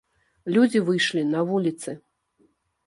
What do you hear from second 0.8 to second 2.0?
выйшлі на вуліцы.